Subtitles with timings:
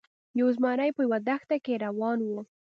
[0.39, 2.31] یو زمری په یوه دښته کې روان و.